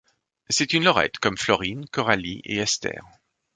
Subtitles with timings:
[0.49, 3.03] C'est une lorette, comme Florine, Coralie et Esther.